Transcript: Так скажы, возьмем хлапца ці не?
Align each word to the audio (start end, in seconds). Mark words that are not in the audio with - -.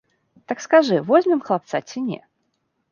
Так 0.51 0.63
скажы, 0.65 0.97
возьмем 1.11 1.45
хлапца 1.51 1.85
ці 1.91 2.05
не? 2.09 2.19